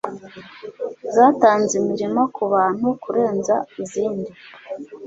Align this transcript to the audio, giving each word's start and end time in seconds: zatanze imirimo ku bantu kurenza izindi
zatanze 1.15 1.73
imirimo 1.81 2.21
ku 2.35 2.43
bantu 2.53 2.87
kurenza 3.03 3.55
izindi 3.83 4.31